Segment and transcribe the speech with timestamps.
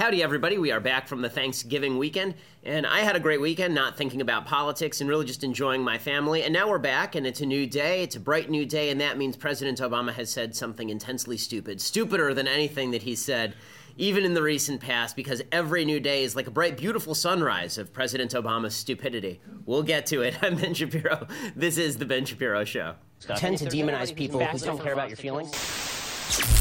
[0.00, 0.56] Howdy, everybody.
[0.56, 4.22] We are back from the Thanksgiving weekend, and I had a great weekend, not thinking
[4.22, 6.42] about politics and really just enjoying my family.
[6.42, 8.02] And now we're back, and it's a new day.
[8.02, 11.82] It's a bright new day, and that means President Obama has said something intensely stupid,
[11.82, 13.54] stupider than anything that he said,
[13.98, 17.76] even in the recent past, because every new day is like a bright, beautiful sunrise
[17.76, 19.38] of President Obama's stupidity.
[19.66, 20.34] We'll get to it.
[20.42, 21.26] I'm Ben Shapiro.
[21.54, 22.94] This is The Ben Shapiro Show.
[23.36, 26.59] Tend to demonize people who don't care about your feelings.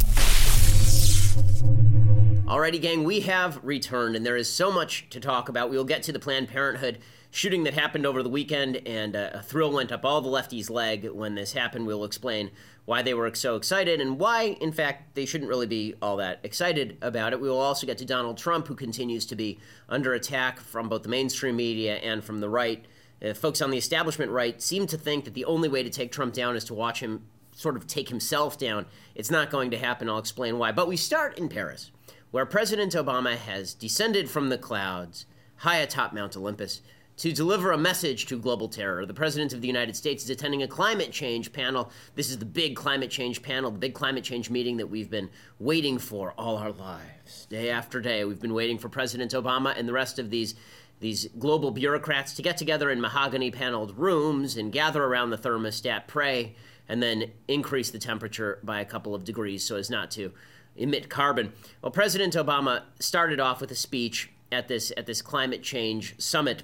[2.49, 5.69] Alrighty, gang, we have returned, and there is so much to talk about.
[5.69, 6.97] We will get to the Planned Parenthood
[7.29, 10.67] shooting that happened over the weekend, and uh, a thrill went up all the lefties'
[10.67, 11.85] leg when this happened.
[11.85, 12.49] We'll explain
[12.85, 16.39] why they were so excited and why, in fact, they shouldn't really be all that
[16.41, 17.39] excited about it.
[17.39, 21.03] We will also get to Donald Trump, who continues to be under attack from both
[21.03, 22.83] the mainstream media and from the right.
[23.23, 26.11] Uh, folks on the establishment right seem to think that the only way to take
[26.11, 28.87] Trump down is to watch him sort of take himself down.
[29.13, 30.09] It's not going to happen.
[30.09, 30.71] I'll explain why.
[30.71, 31.91] But we start in Paris
[32.31, 35.25] where President Obama has descended from the clouds
[35.57, 36.81] high atop Mount Olympus
[37.17, 39.05] to deliver a message to global terror.
[39.05, 41.91] The President of the United States is attending a climate change panel.
[42.15, 45.29] This is the big climate change panel, the big climate change meeting that we've been
[45.59, 47.45] waiting for all our lives.
[47.47, 50.55] Day after day, we've been waiting for President Obama and the rest of these
[51.01, 56.07] these global bureaucrats to get together in mahogany paneled rooms and gather around the thermostat,
[56.07, 56.53] pray,
[56.89, 60.33] and then increase the temperature by a couple of degrees so as not to
[60.79, 61.53] emit carbon.
[61.81, 66.63] Well, President Obama started off with a speech at this at this climate change summit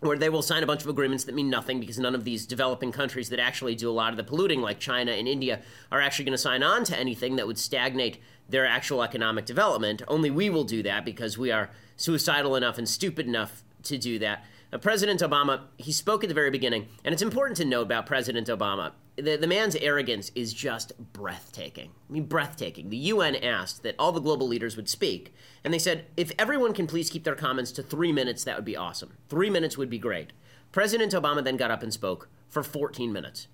[0.00, 2.46] where they will sign a bunch of agreements that mean nothing because none of these
[2.46, 6.00] developing countries that actually do a lot of the polluting, like China and India, are
[6.00, 8.18] actually going to sign on to anything that would stagnate
[8.48, 10.02] their actual economic development.
[10.06, 14.18] Only we will do that because we are suicidal enough and stupid enough to do
[14.18, 14.44] that.
[14.82, 18.48] President Obama, he spoke at the very beginning, and it's important to note about President
[18.48, 21.90] Obama the, the man's arrogance is just breathtaking.
[22.08, 22.90] I mean, breathtaking.
[22.90, 26.72] The UN asked that all the global leaders would speak, and they said, if everyone
[26.72, 29.16] can please keep their comments to three minutes, that would be awesome.
[29.28, 30.32] Three minutes would be great.
[30.72, 33.46] President Obama then got up and spoke for 14 minutes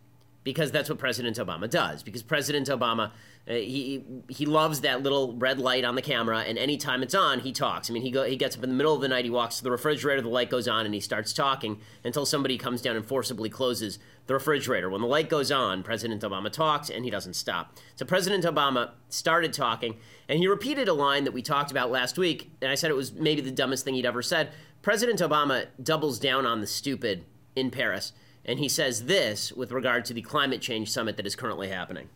[0.42, 2.02] because that's what President Obama does.
[2.02, 3.10] Because President Obama,
[3.48, 7.40] uh, he he loves that little red light on the camera, and anytime it's on,
[7.40, 7.90] he talks.
[7.90, 9.58] I mean, he go, he gets up in the middle of the night, he walks
[9.58, 12.96] to the refrigerator, the light goes on, and he starts talking until somebody comes down
[12.96, 14.88] and forcibly closes the refrigerator.
[14.88, 17.76] When the light goes on, President Obama talks, and he doesn't stop.
[17.96, 19.96] So President Obama started talking,
[20.28, 22.96] and he repeated a line that we talked about last week, and I said it
[22.96, 24.50] was maybe the dumbest thing he'd ever said.
[24.82, 27.24] President Obama doubles down on the stupid
[27.54, 28.12] in Paris.
[28.44, 32.08] And he says this with regard to the climate change summit that is currently happening.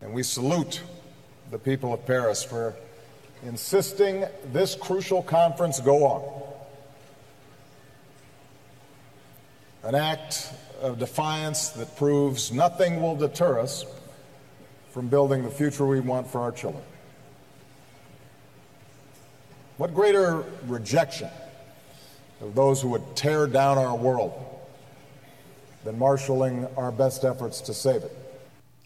[0.00, 0.82] And we salute
[1.50, 2.74] the people of Paris for
[3.44, 6.42] insisting this crucial conference go on.
[9.84, 13.84] An act of defiance that proves nothing will deter us
[14.90, 16.82] from building the future we want for our children.
[19.76, 21.30] What greater rejection
[22.42, 24.32] of those who would tear down our world
[25.84, 28.16] than marshaling our best efforts to save it.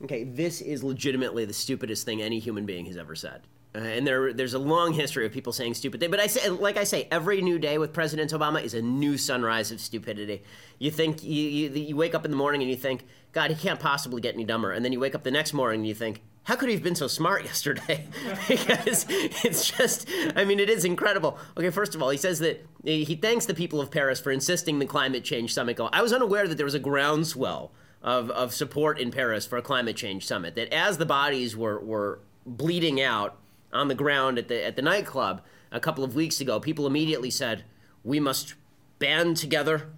[0.02, 3.42] Okay, this is legitimately the stupidest thing any human being has ever said.
[3.76, 6.10] Uh, and there, there's a long history of people saying stupid things.
[6.10, 9.18] But I say, like I say, every new day with President Obama is a new
[9.18, 10.42] sunrise of stupidity.
[10.78, 13.56] You think you, you, you wake up in the morning and you think, God, he
[13.56, 14.72] can't possibly get any dumber.
[14.72, 16.84] And then you wake up the next morning and you think, how could he have
[16.84, 18.06] been so smart yesterday?
[18.48, 21.38] because it's just, I mean, it is incredible.
[21.58, 24.78] Okay, first of all, he says that he thanks the people of Paris for insisting
[24.78, 25.90] the climate change summit go.
[25.92, 29.62] I was unaware that there was a groundswell of, of support in Paris for a
[29.62, 30.54] climate change summit.
[30.54, 33.36] That as the bodies were, were bleeding out
[33.76, 37.30] on the ground at the, at the nightclub a couple of weeks ago, people immediately
[37.30, 37.64] said,
[38.04, 38.54] we must
[38.98, 39.88] band together.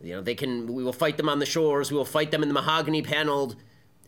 [0.00, 2.42] You know, they can, we will fight them on the shores, we will fight them
[2.42, 3.56] in the mahogany paneled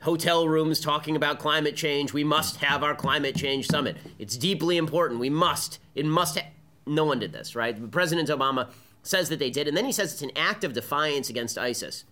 [0.02, 2.12] hotel rooms talking about climate change.
[2.12, 3.96] We must have our climate change summit.
[4.18, 5.20] It's deeply important.
[5.20, 5.78] We must.
[5.94, 6.38] It must.
[6.38, 6.46] Ha-
[6.86, 7.90] no one did this, right?
[7.90, 8.70] President Obama
[9.02, 12.04] says that they did, and then he says it's an act of defiance against ISIS,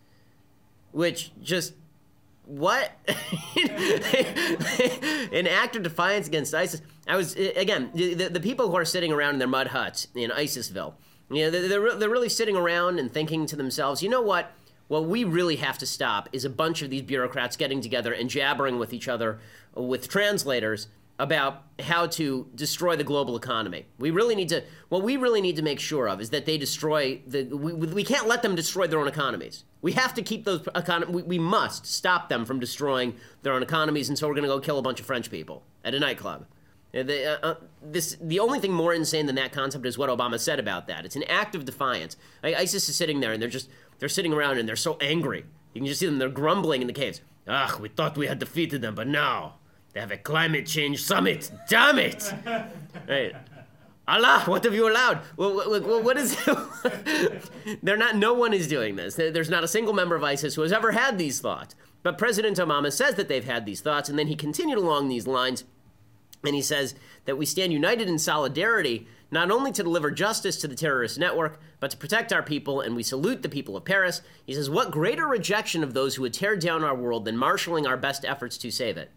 [0.93, 1.75] which just
[2.45, 2.93] what
[5.33, 6.83] an act of defiance against ISIS.
[7.07, 10.31] I was again the, the people who are sitting around in their mud huts in
[10.31, 10.95] ISISville.
[11.31, 14.53] You know, they're, they're, they're really sitting around and thinking to themselves, you know what?
[14.89, 18.31] what we really have to stop is a bunch of these bureaucrats getting together and
[18.31, 19.39] jabbering with each other
[19.75, 20.89] with translators
[21.19, 23.87] about how to destroy the global economy.
[23.99, 26.59] We really need to what we really need to make sure of is that they
[26.59, 29.65] destroy the we, we can't let them destroy their own economies.
[29.81, 33.63] We have to keep those economy we, we must stop them from destroying their own
[33.63, 36.01] economies and so we're going to go kill a bunch of French people at a
[36.01, 36.47] nightclub.
[37.03, 40.39] The, uh, uh, this, the only thing more insane than that concept is what Obama
[40.39, 41.05] said about that.
[41.05, 42.17] It's an act of defiance.
[42.43, 45.45] ISIS is sitting there and they're just they're sitting around and they're so angry.
[45.75, 46.19] You can just see them.
[46.19, 47.21] They're grumbling in the caves.
[47.49, 49.57] Ah, we thought we had defeated them, but now
[49.93, 51.51] They have a climate change summit.
[51.69, 52.33] Damn it!
[53.09, 53.35] Right.
[54.09, 55.21] Allah, what have you allowed?
[55.37, 56.37] Well, what is?
[57.83, 58.17] They're not.
[58.17, 59.17] No one is doing this.
[59.17, 61.75] There's not a single member of ISIS who has ever had these thoughts.
[62.05, 65.27] But President Obama says that they've had these thoughts, and then he continued along these
[65.27, 65.65] lines,
[66.47, 66.95] and he says
[67.25, 71.61] that we stand united in solidarity not only to deliver justice to the terrorist network,
[71.81, 74.23] but to protect our people, and we salute the people of Paris.
[74.47, 77.87] He says, What greater rejection of those who would tear down our world than marshaling
[77.87, 79.11] our best efforts to save it?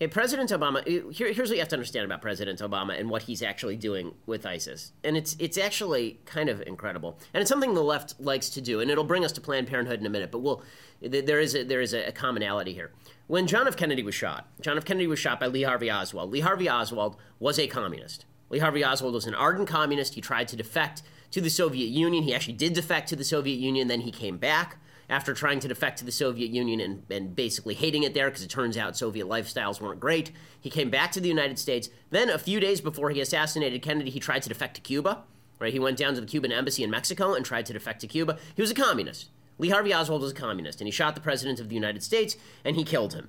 [0.00, 3.08] Hey, President Obama, eh, here, here's what you have to understand about President Obama and
[3.08, 4.92] what he's actually doing with ISIS.
[5.04, 7.16] And it's, it's actually kind of incredible.
[7.32, 10.00] And it's something the left likes to do, and it'll bring us to Planned Parenthood
[10.00, 10.62] in a minute, but we'll,
[11.00, 12.90] there is a, there is a commonality here.
[13.26, 13.76] When John F.
[13.76, 14.84] Kennedy was shot, John F.
[14.84, 16.30] Kennedy was shot by Lee Harvey Oswald.
[16.30, 18.26] Lee Harvey Oswald was a communist.
[18.50, 20.14] Lee Harvey Oswald was an ardent communist.
[20.14, 22.24] He tried to defect to the Soviet Union.
[22.24, 24.76] He actually did defect to the Soviet Union, then he came back
[25.08, 28.42] after trying to defect to the Soviet Union and, and basically hating it there because
[28.42, 30.30] it turns out Soviet lifestyles weren't great.
[30.60, 31.88] He came back to the United States.
[32.10, 35.24] Then, a few days before he assassinated Kennedy, he tried to defect to Cuba.
[35.58, 35.72] Right?
[35.72, 38.38] He went down to the Cuban embassy in Mexico and tried to defect to Cuba.
[38.54, 39.30] He was a communist.
[39.58, 42.36] Lee Harvey Oswald was a communist, and he shot the president of the United States
[42.64, 43.28] and he killed him.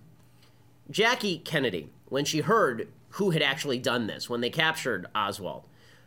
[0.89, 5.63] Jackie Kennedy, when she heard who had actually done this when they captured Oswald.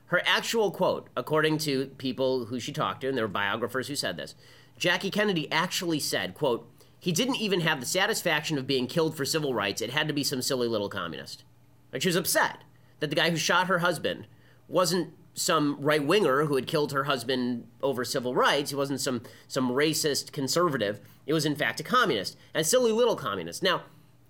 [0.07, 3.97] Her actual quote, according to people who she talked to, and there were biographers who
[3.97, 4.35] said this,
[4.77, 6.71] Jackie Kennedy actually said, quote,
[7.01, 9.81] he didn't even have the satisfaction of being killed for civil rights.
[9.81, 11.45] It had to be some silly little communist.
[11.93, 12.63] And she was upset
[13.01, 14.27] that the guy who shot her husband
[14.67, 18.71] wasn't some right winger who had killed her husband over civil rights.
[18.71, 21.01] He wasn't some some racist conservative.
[21.27, 23.63] It was in fact a communist, and silly little communist.
[23.63, 23.83] Now,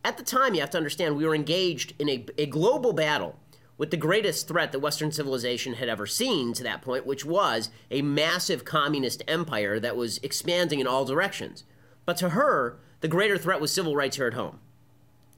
[0.05, 3.37] at the time, you have to understand, we were engaged in a, a global battle
[3.77, 7.71] with the greatest threat that Western civilization had ever seen to that point, which was
[7.91, 11.65] a massive communist empire that was expanding in all directions.
[12.05, 14.59] But to her, the greater threat was civil rights here at home.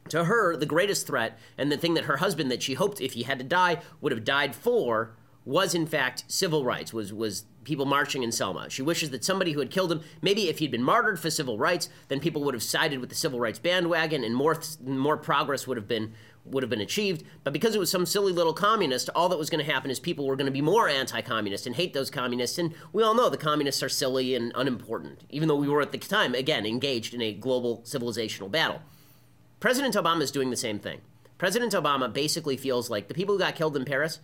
[0.08, 3.12] To her, the greatest threat, and the thing that her husband, that she hoped if
[3.12, 5.14] he had to die, would have died for,
[5.44, 8.68] was in fact civil rights, was, was people marching in Selma.
[8.70, 11.58] She wishes that somebody who had killed him, maybe if he'd been martyred for civil
[11.58, 15.66] rights, then people would have sided with the civil rights bandwagon and more more progress
[15.66, 16.12] would have been
[16.44, 17.22] would have been achieved.
[17.44, 20.00] But because it was some silly little communist, all that was going to happen is
[20.00, 22.58] people were going to be more anti-communist and hate those communists.
[22.58, 25.92] And we all know the communists are silly and unimportant, even though we were at
[25.92, 28.80] the time again engaged in a global civilizational battle.
[29.60, 31.02] President Obama is doing the same thing.
[31.36, 34.20] President Obama basically feels like the people who got killed in Paris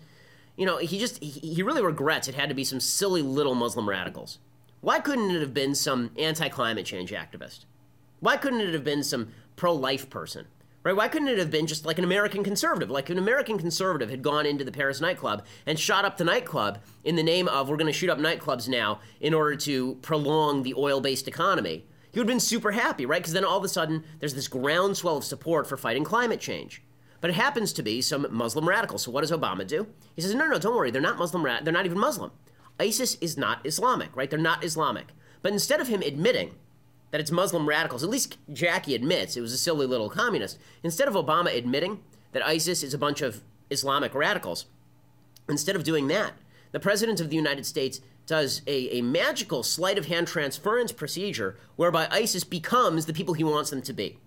[0.57, 3.89] you know, he just, he really regrets it had to be some silly little Muslim
[3.89, 4.39] radicals.
[4.81, 7.65] Why couldn't it have been some anti climate change activist?
[8.21, 10.47] Why couldn't it have been some pro life person?
[10.83, 10.95] Right?
[10.95, 12.89] Why couldn't it have been just like an American conservative?
[12.91, 16.79] Like an American conservative had gone into the Paris nightclub and shot up the nightclub
[17.03, 20.63] in the name of we're going to shoot up nightclubs now in order to prolong
[20.63, 21.85] the oil based economy.
[22.13, 23.21] He would have been super happy, right?
[23.21, 26.81] Because then all of a sudden there's this groundswell of support for fighting climate change.
[27.21, 29.03] But it happens to be some Muslim radicals.
[29.03, 29.87] So what does Obama do?
[30.15, 30.91] He says, no, no, don't worry.
[30.91, 31.45] They're not Muslim.
[31.45, 32.31] Ra- they're not even Muslim.
[32.79, 34.29] ISIS is not Islamic, right?
[34.29, 35.09] They're not Islamic.
[35.43, 36.55] But instead of him admitting
[37.11, 40.59] that it's Muslim radicals, at least Jackie admits it was a silly little communist.
[40.83, 42.03] Instead of Obama admitting
[42.33, 44.67] that ISIS is a bunch of Islamic radicals,
[45.49, 46.33] instead of doing that,
[46.73, 51.57] the President of the United States does a, a magical sleight of hand transference procedure
[51.77, 54.19] whereby ISIS becomes the people he wants them to be.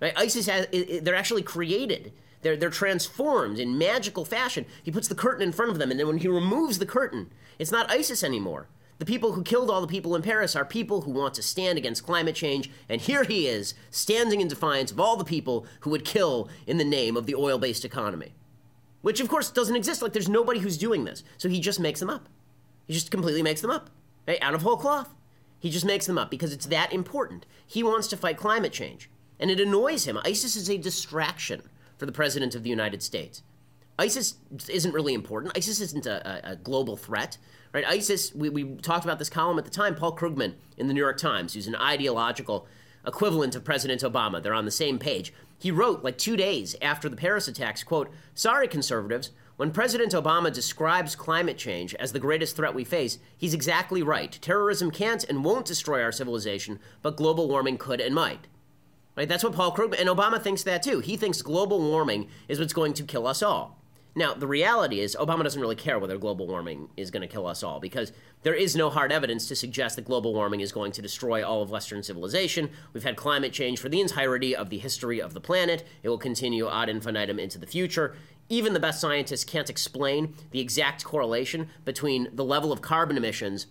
[0.00, 0.12] Right?
[0.16, 0.66] ISIS has,
[1.02, 2.12] they're actually created.
[2.42, 4.64] They're, they're transformed in magical fashion.
[4.82, 7.30] He puts the curtain in front of them, and then when he removes the curtain,
[7.58, 8.68] it's not ISIS anymore.
[8.98, 11.78] The people who killed all the people in Paris are people who want to stand
[11.78, 15.90] against climate change, and here he is, standing in defiance of all the people who
[15.90, 18.34] would kill in the name of the oil based economy.
[19.02, 20.02] Which, of course, doesn't exist.
[20.02, 21.24] Like, there's nobody who's doing this.
[21.38, 22.28] So he just makes them up.
[22.86, 23.88] He just completely makes them up,
[24.28, 24.38] right?
[24.42, 25.14] out of whole cloth.
[25.58, 27.46] He just makes them up because it's that important.
[27.66, 29.08] He wants to fight climate change
[29.40, 30.18] and it annoys him.
[30.24, 31.62] ISIS is a distraction
[31.98, 33.42] for the President of the United States.
[33.98, 34.36] ISIS
[34.68, 35.56] isn't really important.
[35.56, 37.36] ISIS isn't a, a, global threat,
[37.72, 37.84] right?
[37.84, 41.00] ISIS, we, we talked about this column at the time, Paul Krugman in the New
[41.00, 42.66] York Times, who's an ideological
[43.06, 44.42] equivalent of President Obama.
[44.42, 45.34] They're on the same page.
[45.58, 50.50] He wrote, like two days after the Paris attacks, quote, Sorry, conservatives, when President Obama
[50.50, 54.38] describes climate change as the greatest threat we face, he's exactly right.
[54.40, 58.46] Terrorism can't and won't destroy our civilization, but global warming could and might.
[59.16, 59.28] Right?
[59.28, 61.00] That's what Paul Krugman and Obama thinks that too.
[61.00, 63.80] He thinks global warming is what's going to kill us all.
[64.14, 67.46] Now, the reality is, Obama doesn't really care whether global warming is going to kill
[67.46, 68.12] us all because
[68.42, 71.62] there is no hard evidence to suggest that global warming is going to destroy all
[71.62, 72.70] of Western civilization.
[72.92, 75.86] We've had climate change for the entirety of the history of the planet.
[76.02, 78.16] It will continue ad infinitum into the future.
[78.48, 83.68] Even the best scientists can't explain the exact correlation between the level of carbon emissions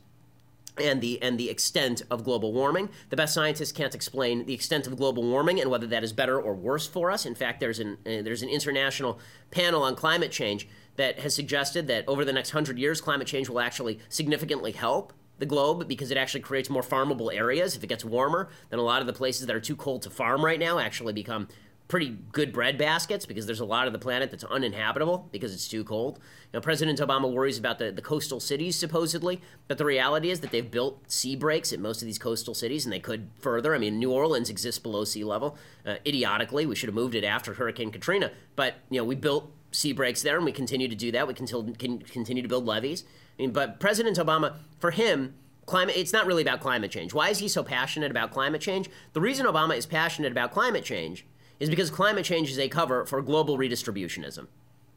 [0.82, 2.90] and the and the extent of global warming.
[3.10, 6.40] The best scientists can't explain the extent of global warming and whether that is better
[6.40, 7.26] or worse for us.
[7.26, 9.20] In fact, there's an uh, there's an international
[9.52, 13.48] panel on climate change that has suggested that over the next 100 years climate change
[13.48, 17.88] will actually significantly help the globe because it actually creates more farmable areas if it
[17.88, 18.50] gets warmer.
[18.70, 21.14] Then a lot of the places that are too cold to farm right now actually
[21.14, 21.48] become
[21.90, 25.68] pretty good bread baskets because there's a lot of the planet that's uninhabitable because it's
[25.68, 26.20] too cold.
[26.54, 30.40] You know, President Obama worries about the, the coastal cities supposedly, but the reality is
[30.42, 33.74] that they've built sea breaks at most of these coastal cities and they could further.
[33.74, 35.58] I mean, New Orleans exists below sea level.
[35.84, 39.52] Uh, idiotically, we should have moved it after Hurricane Katrina, but you know, we built
[39.72, 41.28] sea breaks there and we continue to do that.
[41.28, 43.04] We can, can continue to build levees.
[43.40, 45.34] I mean, but President Obama, for him,
[45.66, 47.16] climate it's not really about climate change.
[47.16, 48.92] Why is he so passionate about climate change?
[49.14, 51.26] The reason Obama is passionate about climate change
[51.60, 54.48] is because climate change is a cover for global redistributionism.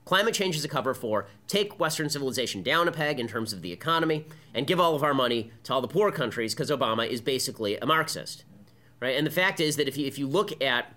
[0.04, 3.62] Climate change is a cover for take Western civilization down a peg in terms of
[3.62, 7.08] the economy and give all of our money to all the poor countries because Obama
[7.08, 8.44] is basically a Marxist.
[9.00, 9.16] Right?
[9.16, 10.92] And the fact is that if you, if you look at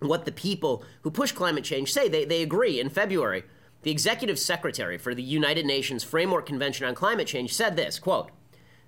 [0.00, 2.78] what the people who push climate change say, they, they agree.
[2.78, 3.44] In February,
[3.82, 8.30] the executive secretary for the United Nations Framework Convention on Climate Change said this quote,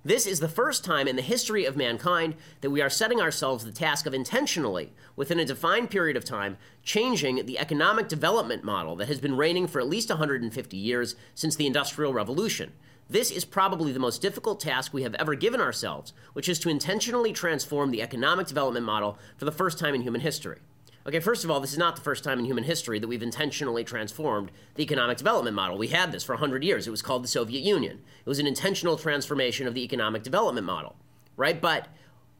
[0.05, 3.64] this is the first time in the history of mankind that we are setting ourselves
[3.64, 8.95] the task of intentionally, within a defined period of time, changing the economic development model
[8.97, 12.73] that has been reigning for at least 150 years since the Industrial Revolution.
[13.11, 16.69] This is probably the most difficult task we have ever given ourselves, which is to
[16.69, 20.59] intentionally transform the economic development model for the first time in human history.
[21.08, 23.22] Okay, first of all, this is not the first time in human history that we've
[23.22, 25.78] intentionally transformed the economic development model.
[25.78, 26.86] We had this for 100 years.
[26.86, 28.02] It was called the Soviet Union.
[28.26, 30.96] It was an intentional transformation of the economic development model,
[31.34, 31.58] right?
[31.58, 31.88] But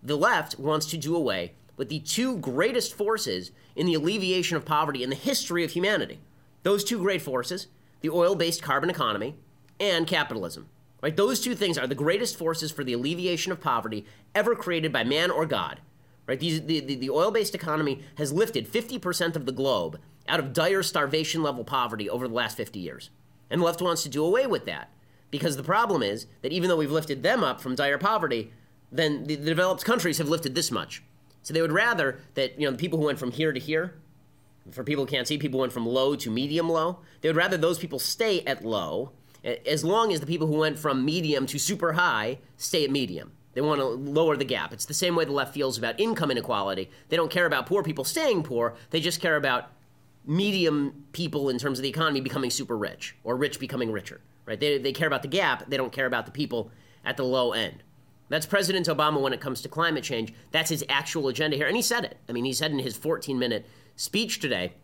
[0.03, 4.67] the left wants to do away with the two greatest forces in the alleviation of
[4.67, 6.21] poverty in the history of humanity.
[6.63, 7.69] Those two great forces,
[8.03, 9.37] the oil based carbon economy
[9.81, 10.69] and capitalism.
[11.01, 11.17] Right?
[11.17, 15.05] Those two things are the greatest forces for the alleviation of poverty ever created by
[15.05, 15.81] man or God.
[16.29, 16.39] Right?
[16.39, 20.53] These, the, the, the oil based economy has lifted 50% of the globe out of
[20.53, 23.09] dire starvation level poverty over the last 50 years.
[23.51, 24.91] And the left wants to do away with that.
[25.31, 28.53] Because the problem is that even though we've lifted them up from dire poverty,
[28.93, 31.03] then the, the developed countries have lifted this much.
[31.43, 33.95] So they would rather that, you know, the people who went from here to here,
[34.71, 37.57] for people who can't see, people went from low to medium low, they would rather
[37.57, 39.13] those people stay at low
[39.45, 43.33] as long as the people who went from medium to super high stay at medium.
[43.55, 44.73] They want to lower the gap.
[44.73, 46.91] It's the same way the left feels about income inequality.
[47.09, 49.71] They don't care about poor people staying poor, they just care about
[50.25, 54.21] medium people in terms of the economy becoming super rich or rich becoming richer.
[54.45, 54.61] Right?
[54.61, 56.71] They, they care about the gap, they don't care about the people
[57.05, 57.83] at the low end.
[58.29, 60.35] That's President Obama when it comes to climate change.
[60.51, 61.67] That's his actual agenda here.
[61.67, 62.19] And he said it.
[62.29, 64.75] I mean, he said in his 14 minute speech today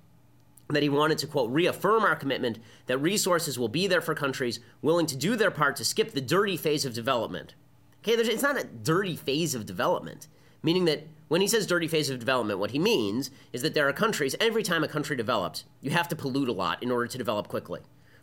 [0.70, 4.60] that he wanted to, quote, reaffirm our commitment that resources will be there for countries
[4.80, 7.54] willing to do their part to skip the dirty phase of development
[8.06, 10.28] Okay, it's not a dirty phase of development,
[10.62, 13.88] meaning that when he says dirty phase of development, what he means is that there
[13.88, 17.06] are countries, every time a country develops, you have to pollute a lot in order
[17.06, 17.80] to develop quickly,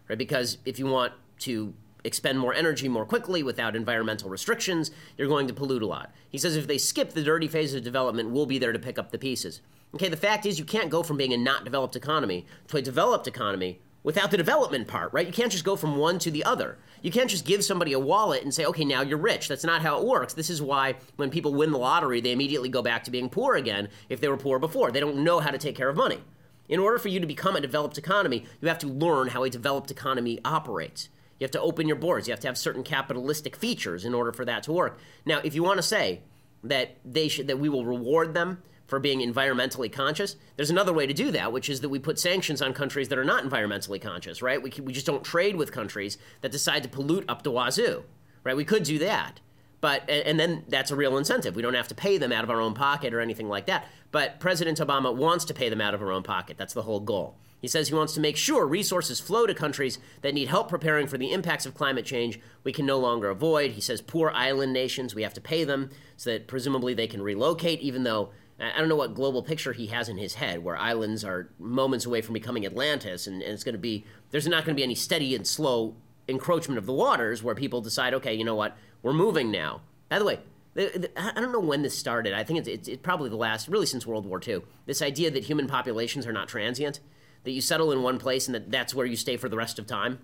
[0.08, 0.20] right?
[0.20, 1.74] Because if you want to
[2.04, 6.14] expend more energy more quickly without environmental restrictions, you're going to pollute a lot.
[6.30, 9.00] He says if they skip the dirty phase of development, we'll be there to pick
[9.00, 9.62] up the pieces.
[9.96, 12.82] Okay, the fact is you can't go from being a not developed economy to a
[12.84, 15.28] developed economy without the development part, right?
[15.28, 16.78] You can't just go from one to the other.
[17.02, 19.48] You can't just give somebody a wallet and say, okay, now you're rich.
[19.48, 20.34] That's not how it works.
[20.34, 23.56] This is why when people win the lottery, they immediately go back to being poor
[23.56, 24.92] again if they were poor before.
[24.92, 26.20] They don't know how to take care of money.
[26.68, 29.50] In order for you to become a developed economy, you have to learn how a
[29.50, 31.10] developed economy operates.
[31.40, 32.28] You have to open your boards.
[32.28, 35.00] You have to have certain capitalistic features in order for that to work.
[35.26, 36.22] Now, if you want to say
[36.64, 40.36] that they should, that we will reward them for being environmentally conscious.
[40.58, 43.18] There's another way to do that, which is that we put sanctions on countries that
[43.18, 44.62] are not environmentally conscious, right?
[44.62, 48.04] We, we just don't trade with countries that decide to pollute up the wazoo,
[48.44, 48.58] right?
[48.58, 49.40] We could do that.
[49.80, 51.56] But, and then that's a real incentive.
[51.56, 53.88] We don't have to pay them out of our own pocket or anything like that.
[54.12, 56.58] But President Obama wants to pay them out of our own pocket.
[56.58, 57.38] That's the whole goal.
[57.62, 61.08] He says he wants to make sure resources flow to countries that need help preparing
[61.08, 63.72] for the impacts of climate change we can no longer avoid.
[63.72, 67.22] He says poor island nations, we have to pay them so that presumably they can
[67.22, 70.78] relocate, even though I don't know what global picture he has in his head, where
[70.78, 74.66] islands are moments away from becoming Atlantis, and, and it's going to be there's not
[74.66, 75.96] going to be any steady and slow
[76.28, 79.82] encroachment of the waters where people decide, okay, you know what, we're moving now.
[80.10, 80.40] By the way,
[80.78, 82.34] I don't know when this started.
[82.34, 84.62] I think it's, it's, it's, probably the last, really since World War II.
[84.86, 87.00] This idea that human populations are not transient,
[87.44, 89.80] that you settle in one place and that that's where you stay for the rest
[89.80, 90.20] of time.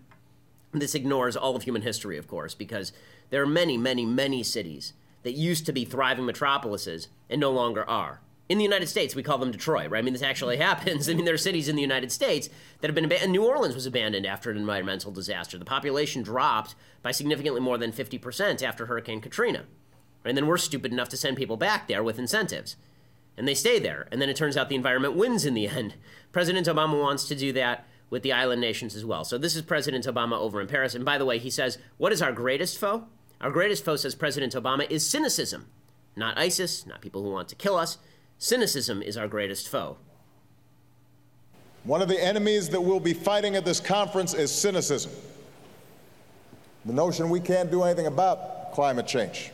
[0.73, 2.93] This ignores all of human history, of course, because
[3.31, 7.83] there are many, many, many cities that used to be thriving metropolises and no longer
[7.89, 9.99] are in the United States, we call them Detroit, right?
[9.99, 11.09] I mean, this actually happens.
[11.09, 12.49] I mean, there are cities in the United States
[12.79, 13.31] that have been abandoned.
[13.31, 15.57] New Orleans was abandoned after an environmental disaster.
[15.57, 19.65] The population dropped by significantly more than 50% after Hurricane Katrina.
[20.23, 22.75] And then we're stupid enough to send people back there with incentives.
[23.37, 24.07] And they stay there.
[24.11, 25.95] And then it turns out the environment wins in the end.
[26.31, 29.25] President Obama wants to do that with the island nations as well.
[29.25, 30.95] So this is President Obama over in Paris.
[30.95, 33.05] And by the way, he says, What is our greatest foe?
[33.39, 35.67] Our greatest foe, says President Obama, is cynicism.
[36.15, 37.99] Not ISIS, not people who want to kill us.
[38.39, 39.97] Cynicism is our greatest foe.
[41.83, 45.11] One of the enemies that we'll be fighting at this conference is cynicism.
[46.85, 49.51] The notion we can't do anything about climate change.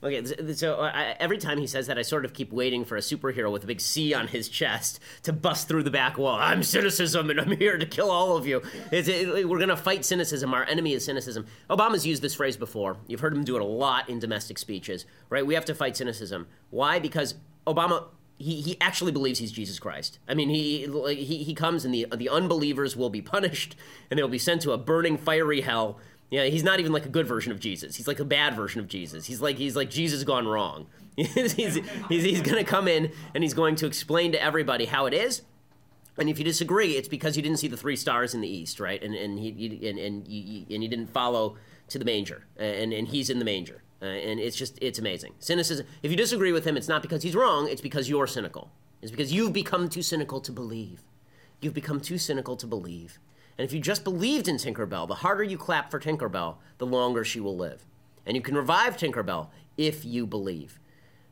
[0.00, 3.00] Okay, so I, every time he says that, I sort of keep waiting for a
[3.00, 6.38] superhero with a big C on his chest to bust through the back wall.
[6.38, 8.62] I'm cynicism, and I'm here to kill all of you.
[8.92, 10.54] It, we're going to fight cynicism.
[10.54, 11.46] Our enemy is cynicism.
[11.68, 12.96] Obama's used this phrase before.
[13.08, 15.44] You've heard him do it a lot in domestic speeches, right?
[15.44, 16.46] We have to fight cynicism.
[16.70, 17.00] Why?
[17.00, 17.34] Because
[17.72, 18.04] Obama
[18.38, 20.18] he, he actually believes he's Jesus Christ.
[20.28, 23.76] I mean, he, he he comes and the the unbelievers will be punished
[24.10, 25.98] and they'll be sent to a burning fiery hell.
[26.30, 27.96] Yeah, he's not even like a good version of Jesus.
[27.96, 29.26] He's like a bad version of Jesus.
[29.26, 30.86] He's like he's like Jesus gone wrong.
[31.16, 34.84] he's, he's, he's, he's going to come in and he's going to explain to everybody
[34.84, 35.42] how it is.
[36.16, 38.78] And if you disagree, it's because you didn't see the three stars in the east,
[38.78, 39.02] right?
[39.02, 41.56] And and he and and you, and you didn't follow
[41.88, 43.82] to the manger, and and he's in the manger.
[44.00, 45.34] Uh, and it's just, it's amazing.
[45.38, 48.70] Cynicism, if you disagree with him, it's not because he's wrong, it's because you're cynical.
[49.02, 51.02] It's because you've become too cynical to believe.
[51.60, 53.18] You've become too cynical to believe.
[53.56, 57.24] And if you just believed in Tinkerbell, the harder you clap for Tinkerbell, the longer
[57.24, 57.84] she will live.
[58.24, 60.78] And you can revive Tinkerbell if you believe.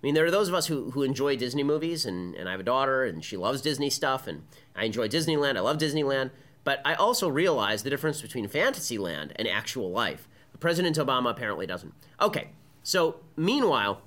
[0.02, 2.52] I mean, there are those of us who, who enjoy Disney movies, and, and I
[2.52, 4.42] have a daughter, and she loves Disney stuff, and
[4.74, 5.56] I enjoy Disneyland.
[5.56, 6.30] I love Disneyland.
[6.64, 10.28] But I also realize the difference between Fantasyland and actual life.
[10.60, 11.92] President Obama apparently doesn't.
[12.20, 12.50] Okay,
[12.82, 14.02] so meanwhile,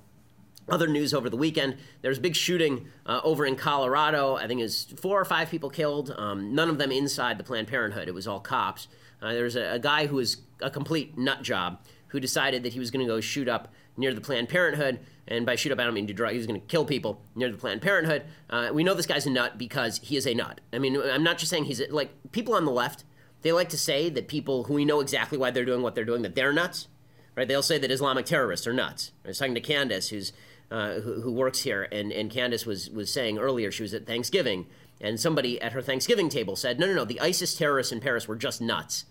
[0.68, 4.36] other news over the weekend there's a big shooting uh, over in Colorado.
[4.36, 7.44] I think it was four or five people killed, um, none of them inside the
[7.44, 8.08] Planned Parenthood.
[8.08, 8.88] It was all cops.
[9.22, 11.78] Uh, there was a, a, guy who was a complete nut job
[12.08, 15.00] who decided that he was going to go shoot up near the Planned Parenthood.
[15.28, 16.32] And by shoot up, I don't mean to drug.
[16.32, 18.24] He was going to kill people near the Planned Parenthood.
[18.48, 20.60] Uh, we know this guy's a nut because he is a nut.
[20.72, 23.04] I mean, I'm not just saying he's a, like people on the left
[23.42, 26.04] they like to say that people who we know exactly why they're doing what they're
[26.04, 26.88] doing, that they're nuts,
[27.36, 27.48] right?
[27.48, 29.12] They'll say that Islamic terrorists are nuts.
[29.24, 30.32] I was talking to Candace, who's
[30.70, 34.06] uh, who, who, works here, and, and Candace was was saying earlier she was at
[34.06, 34.66] Thanksgiving,
[35.00, 38.28] and somebody at her Thanksgiving table said, "No, no, no, the ISIS terrorists in Paris
[38.28, 39.06] were just nuts."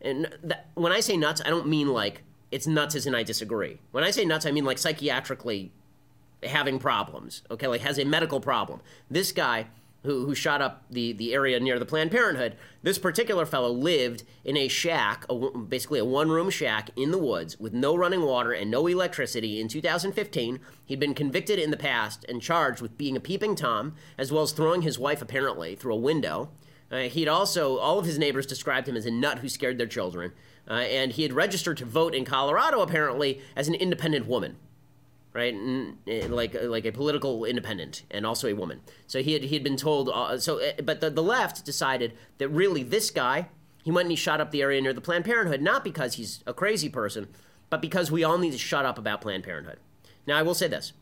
[0.00, 3.22] And that, when I say nuts, I don't mean like it's nuts as in I
[3.22, 3.78] disagree.
[3.92, 5.70] When I say nuts, I mean like psychiatrically
[6.42, 7.42] having problems.
[7.50, 8.80] Okay, like has a medical problem.
[9.10, 9.68] This guy
[10.06, 14.22] who, who shot up the, the area near the Planned Parenthood, this particular fellow lived
[14.44, 18.22] in a shack, a, basically a one room shack in the woods with no running
[18.22, 20.60] water and no electricity in 2015.
[20.84, 24.42] He'd been convicted in the past and charged with being a peeping Tom, as well
[24.42, 26.48] as throwing his wife apparently through a window.
[26.90, 29.86] Uh, he'd also, all of his neighbors described him as a nut who scared their
[29.86, 30.32] children.
[30.68, 34.56] Uh, and he had registered to vote in Colorado apparently as an independent woman
[35.36, 35.54] right?
[36.08, 38.80] Eh, like uh, like a political independent and also a woman.
[39.06, 40.08] So he had he had been told.
[40.08, 43.48] Uh, so, eh, but the, the left decided that really this guy
[43.84, 46.42] he went and he shot up the area near the Planned Parenthood not because he's
[46.46, 47.28] a crazy person,
[47.68, 49.78] but because we all need to shut up about Planned Parenthood.
[50.26, 50.94] Now I will say this: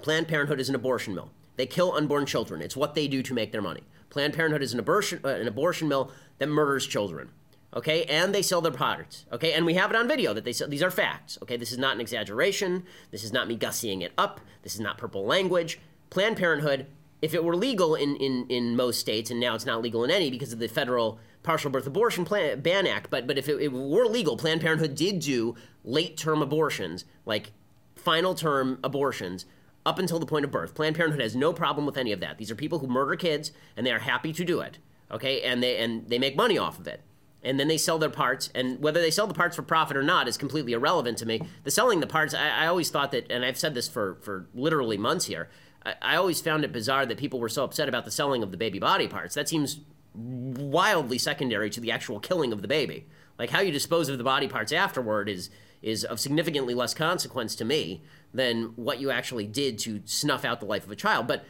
[0.00, 1.30] Planned Parenthood is an abortion mill.
[1.56, 2.62] They kill unborn children.
[2.62, 3.82] It's what they do to make their money.
[4.08, 7.30] Planned Parenthood is an abortion uh, an abortion mill that murders children
[7.74, 8.04] okay?
[8.04, 9.52] And they sell their products okay?
[9.52, 11.56] And we have it on video that they sell these are facts okay?
[11.56, 12.84] This is not an exaggeration.
[13.10, 14.40] This is not me gussying it up.
[14.62, 15.80] This is not purple language.
[16.10, 16.86] Planned parenthood
[17.22, 20.10] if it were legal in, in, in most states and now it's not legal in
[20.10, 23.60] any because of the federal partial birth abortion plan, ban act but but if it,
[23.60, 25.54] it were legal planned parenthood did do
[25.84, 27.52] late term abortions like
[27.94, 29.46] final term abortions
[29.86, 30.74] up until the point of birth.
[30.74, 32.36] Planned parenthood has no problem with any of that.
[32.36, 34.78] These are people who murder kids and they are happy to do it
[35.10, 35.42] okay?
[35.42, 37.02] And they and they make money off of it
[37.42, 40.02] and then they sell their parts and whether they sell the parts for profit or
[40.02, 41.40] not is completely irrelevant to me.
[41.64, 44.46] The selling the parts i, I always thought that and i've said this for, for
[44.54, 45.48] literally months here
[45.84, 48.50] I, I, always found it bizarre that people were so upset about the selling of
[48.50, 49.34] the baby body parts.
[49.34, 49.80] That seems
[50.14, 53.06] wildly secondary to the actual killing of the baby.
[53.38, 55.50] Like how you dispose of the body parts afterward is
[55.82, 58.02] is of significantly less consequence to me
[58.34, 61.26] than what you actually did to snuff out the life of a child.
[61.26, 61.44] But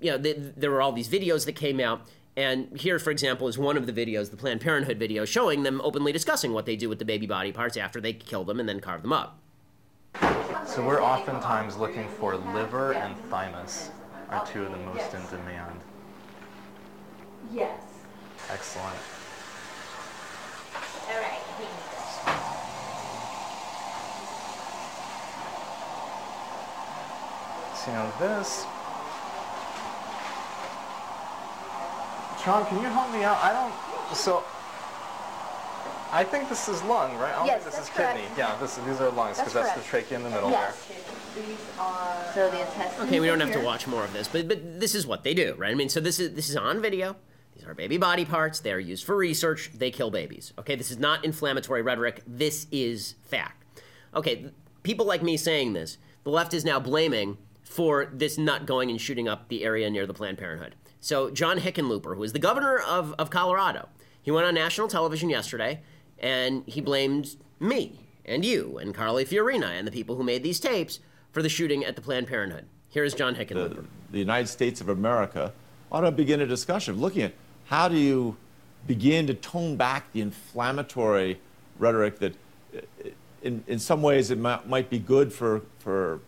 [0.00, 3.56] you know, there were all these videos that came out, and here, for example, is
[3.56, 6.88] one of the videos, the Planned Parenthood video, showing them openly discussing what they do
[6.88, 9.38] with the baby body parts after they kill them and then carve them up.
[10.66, 13.90] So we're oftentimes looking for liver and thymus
[14.30, 15.14] are two of the most yes.
[15.14, 15.80] in demand.
[17.52, 17.80] Yes.
[18.50, 18.96] Excellent.
[21.08, 21.40] All right.
[27.76, 28.64] So now this
[32.44, 33.38] Sean, can you help me out?
[33.42, 34.16] I don't.
[34.16, 34.44] So.
[36.12, 37.34] I think this is lung, right?
[37.34, 38.22] I don't Yes, think this that's is kidney.
[38.22, 38.38] correct.
[38.38, 40.60] Yeah, this, these are lungs because That's that's, the trachea in the middle there.
[40.60, 40.88] Yes.
[41.34, 42.32] These are.
[42.34, 43.08] So the intestines.
[43.08, 45.24] Okay, we don't are have to watch more of this, but but this is what
[45.24, 45.72] they do, right?
[45.72, 47.16] I mean, so this is this is on video.
[47.56, 48.60] These are baby body parts.
[48.60, 49.70] They are used for research.
[49.74, 50.52] They kill babies.
[50.58, 52.22] Okay, this is not inflammatory rhetoric.
[52.26, 53.64] This is fact.
[54.14, 54.50] Okay,
[54.84, 59.00] people like me saying this, the left is now blaming for this nut going and
[59.00, 60.76] shooting up the area near the Planned Parenthood.
[61.04, 63.90] So John Hickenlooper, who is the governor of, of Colorado,
[64.22, 65.82] he went on national television yesterday
[66.18, 70.58] and he blamed me and you and Carly Fiorina and the people who made these
[70.58, 72.64] tapes for the shooting at the Planned Parenthood.
[72.88, 73.76] Here is John Hickenlooper.
[73.76, 75.52] the, the United States of America
[75.92, 77.34] ought to begin a discussion of looking at
[77.66, 78.38] how do you
[78.86, 81.38] begin to tone back the inflammatory
[81.78, 82.32] rhetoric that,
[82.74, 82.80] uh,
[83.42, 86.20] in, in some ways, it might, might be good for, for,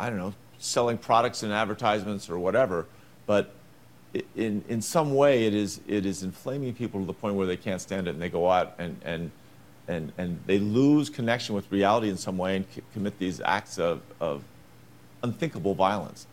[0.00, 2.86] I don't know, selling products and advertisements or whatever,
[3.26, 3.52] but
[4.36, 7.56] in, in some way it is, it is inflaming people to the point where they
[7.56, 9.30] can't stand it and they go out and, and,
[9.88, 13.78] and, and they lose connection with reality in some way and c- commit these acts
[13.78, 14.42] of, of
[15.22, 16.26] unthinkable violence.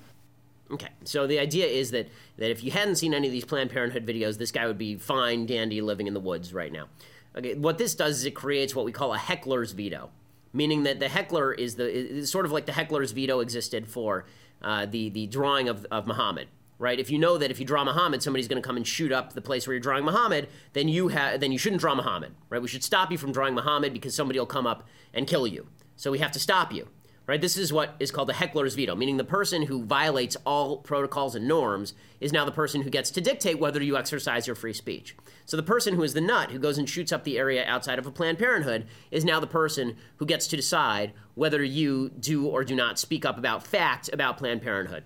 [0.72, 3.72] Okay, so the idea is that, that if you hadn't seen any of these Planned
[3.72, 6.88] Parenthood videos, this guy would be fine, dandy, living in the woods right now.
[7.36, 10.10] Okay, what this does is it creates what we call a heckler's veto,
[10.54, 14.26] meaning that the heckler is the is sort of like the heckler's veto existed for
[14.62, 16.48] uh, the the drawing of of Muhammad.
[16.82, 17.00] Right?
[17.00, 19.34] If you know that if you draw Muhammad, somebody's going to come and shoot up
[19.34, 22.34] the place where you're drawing Muhammad, then you ha- then you shouldn't draw Muhammad.
[22.50, 22.62] Right?
[22.62, 25.68] We should stop you from drawing Muhammad because somebody will come up and kill you.
[25.96, 26.88] So we have to stop you
[27.28, 27.40] right?
[27.40, 31.34] This is what is called the heckler's veto, meaning the person who violates all protocols
[31.34, 34.74] and norms is now the person who gets to dictate whether you exercise your free
[34.74, 35.16] speech.
[35.46, 38.00] So the person who is the nut who goes and shoots up the area outside
[38.00, 42.48] of a Planned Parenthood is now the person who gets to decide whether you do
[42.48, 45.04] or do not speak up about facts about Planned Parenthood.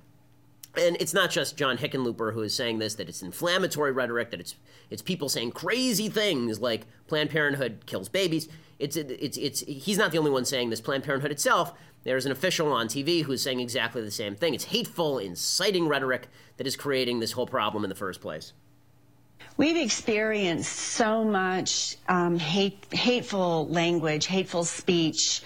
[0.78, 4.40] And it's not just John Hickenlooper who is saying this, that it's inflammatory rhetoric, that
[4.40, 4.56] it's
[4.90, 8.48] it's people saying crazy things like Planned Parenthood kills babies.
[8.80, 10.82] It's it's it's he's not the only one saying this.
[10.82, 14.54] Planned Parenthood itself, there's an official on TV who's saying exactly the same thing.
[14.54, 18.54] It's hateful, inciting rhetoric that is creating this whole problem in the first place.
[19.58, 25.42] We've experienced so much um, hate, hateful language, hateful speech.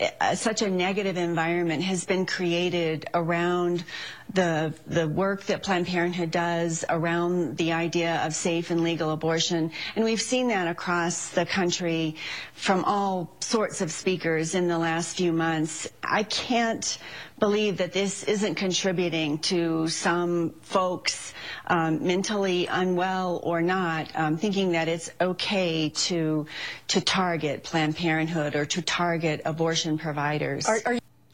[0.00, 3.84] Uh, such a negative environment has been created around
[4.32, 9.70] the the work that Planned Parenthood does around the idea of safe and legal abortion,
[9.94, 12.16] and we've seen that across the country
[12.54, 15.86] from all sorts of speakers in the last few months.
[16.02, 16.96] I can't
[17.42, 21.34] believe that this isn't contributing to some folks
[21.66, 26.46] um, mentally unwell or not um, thinking that it's okay to
[26.86, 30.68] to target Planned Parenthood or to target abortion providers.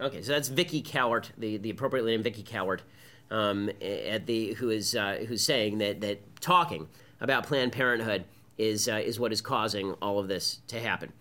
[0.01, 2.81] Okay, so that's Vicki Cowart, the, the appropriately named Vicki Cowart,
[3.31, 6.89] um, at the who is uh, who's saying that that talking
[7.21, 8.25] about Planned Parenthood
[8.57, 11.13] is uh, is what is causing all of this to happen.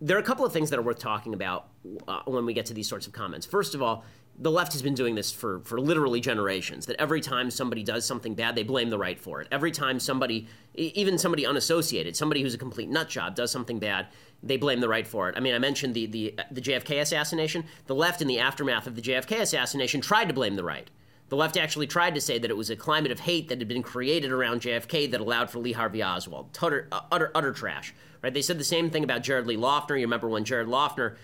[0.00, 1.68] There are a couple of things that are worth talking about
[2.08, 3.46] uh, when we get to these sorts of comments.
[3.46, 4.04] First of all,
[4.38, 6.86] the left has been doing this for, for literally generations.
[6.86, 9.48] That every time somebody does something bad, they blame the right for it.
[9.50, 14.08] Every time somebody, even somebody unassociated, somebody who's a complete nut job, does something bad,
[14.42, 15.36] they blame the right for it.
[15.36, 17.64] I mean, I mentioned the, the, the JFK assassination.
[17.86, 20.90] The left, in the aftermath of the JFK assassination, tried to blame the right.
[21.28, 23.68] The left actually tried to say that it was a climate of hate that had
[23.68, 26.50] been created around JFK that allowed for Lee Harvey Oswald.
[26.60, 27.94] Utter, uh, utter, utter trash.
[28.22, 28.34] Right?
[28.34, 29.98] They said the same thing about Jared Lee Loughner.
[29.98, 31.16] You remember when Jared Loughner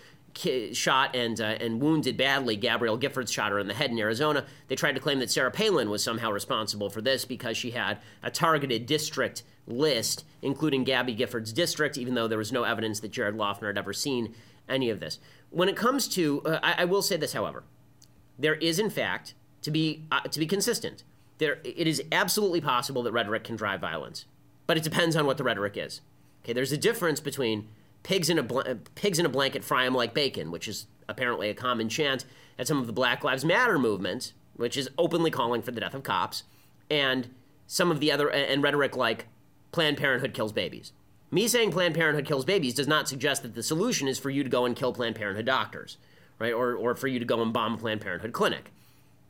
[0.73, 4.45] shot and uh, and wounded badly Gabrielle Giffords shot her in the head in Arizona.
[4.69, 7.99] They tried to claim that Sarah Palin was somehow responsible for this because she had
[8.23, 13.11] a targeted district list, including Gabby Gifford's district, even though there was no evidence that
[13.11, 14.35] Jared Loughner had ever seen
[14.69, 15.19] any of this.
[15.51, 17.65] When it comes to, uh, I, I will say this, however,
[18.39, 21.05] there is in fact to be uh, to be consistent.
[21.39, 24.25] There, it is absolutely possible that rhetoric can drive violence,
[24.67, 26.01] but it depends on what the rhetoric is.
[26.43, 27.69] Okay, there's a difference between
[28.09, 28.63] pigs in a bl-
[28.95, 32.25] pigs in a blanket fry 'em like bacon, which is apparently a common chant
[32.59, 35.95] at some of the Black Lives Matter movement, which is openly calling for the death
[35.95, 36.45] of cops,
[36.91, 37.29] and
[37.67, 39.27] some of the other and rhetoric like
[39.73, 40.93] Planned Parenthood kills babies.
[41.31, 44.43] Me saying Planned Parenthood kills babies does not suggest that the solution is for you
[44.43, 45.99] to go and kill Planned Parenthood doctors,
[46.39, 46.55] right?
[46.55, 48.73] Or, or for you to go and bomb a Planned Parenthood clinic.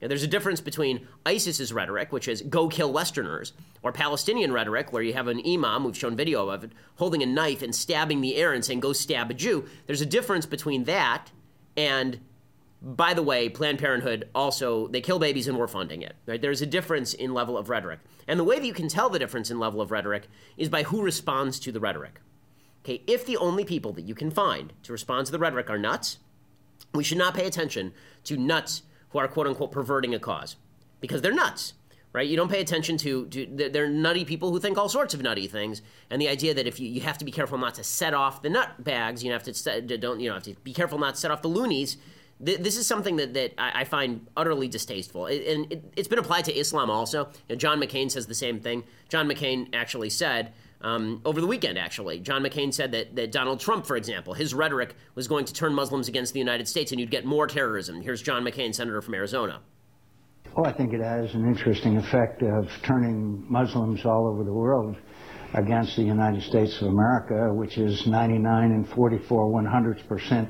[0.01, 5.03] There's a difference between ISIS's rhetoric, which is go kill Westerners, or Palestinian rhetoric, where
[5.03, 8.37] you have an imam, we've shown video of it, holding a knife and stabbing the
[8.37, 9.67] air and saying, go stab a Jew.
[9.87, 11.33] There's a difference between that
[11.77, 12.21] and,
[12.81, 16.15] by the way, Planned Parenthood also, they kill babies and we're funding it.
[16.27, 16.41] Right?
[16.41, 18.01] There's a difference in level of rhetoric.
[18.29, 20.85] And the way that you can tell the difference in level of rhetoric is by
[20.85, 22.21] who responds to the rhetoric.
[22.85, 25.79] Okay, if the only people that you can find to respond to the rhetoric are
[25.79, 26.19] nuts,
[26.95, 27.93] we should not pay attention
[28.25, 30.57] to nuts who are quote unquote perverting a cause
[31.01, 31.75] because they're nuts,
[32.13, 32.29] right?
[32.29, 35.47] You don't pay attention to, to they're nutty people who think all sorts of nutty
[35.47, 38.15] things, and the idea that if you, you have to be careful not to set
[38.15, 40.99] off the nut bags, you have to set, don't you know have to be careful
[40.99, 41.97] not to set off the loonies.
[42.41, 46.57] This is something that, that I find utterly distasteful, and it, has been applied to
[46.57, 47.25] Islam also.
[47.49, 48.85] You know, John McCain says the same thing.
[49.09, 53.61] John McCain actually said um, over the weekend, actually, John McCain said that, that Donald
[53.61, 57.01] Trump, for example, his rhetoric was going to turn Muslims against the United States, and
[57.01, 58.01] you'd get more terrorism.
[58.01, 59.61] Here's John McCain, senator from Arizona.
[60.57, 64.97] Well, I think it has an interesting effect of turning Muslims all over the world
[65.55, 70.49] against the United States of America, which is 99 and 44 one hundredths percent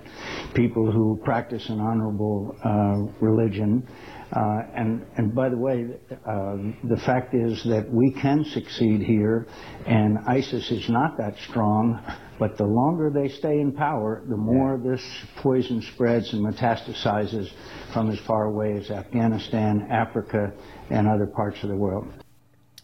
[0.55, 3.87] people who practice an honorable uh, religion.
[4.33, 9.47] Uh, and, and by the way, uh, the fact is that we can succeed here,
[9.87, 11.99] and ISIS is not that strong,
[12.39, 15.03] but the longer they stay in power, the more this
[15.37, 17.51] poison spreads and metastasizes
[17.93, 20.53] from as far away as Afghanistan, Africa,
[20.91, 22.07] and other parts of the world.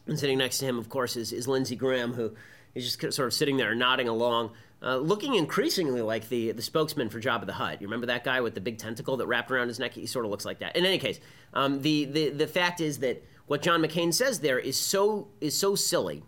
[0.06, 2.34] And sitting next to him, of course, is, is Lindsey Graham, who
[2.74, 4.52] is just sort of sitting there nodding along,
[4.84, 7.80] uh, looking increasingly like the, the spokesman for Jabba the Hutt.
[7.80, 9.94] You remember that guy with the big tentacle that wrapped around his neck?
[9.94, 10.76] He sort of looks like that.
[10.76, 11.20] In any case,
[11.54, 15.58] um, the, the, the fact is that what John McCain says there is so, is
[15.58, 16.22] so silly.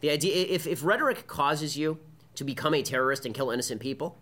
[0.00, 1.98] The idea, if, if rhetoric causes you
[2.34, 4.18] to become a terrorist and kill innocent people,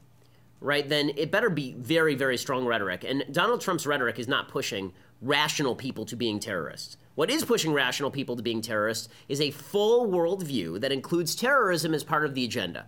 [0.60, 3.02] right, then it better be very, very strong rhetoric.
[3.02, 6.98] And Donald Trump's rhetoric is not pushing rational people to being terrorists.
[7.16, 11.94] What is pushing rational people to being terrorists is a full worldview that includes terrorism
[11.94, 12.86] as part of the agenda.